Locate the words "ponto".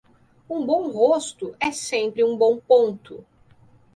2.57-3.23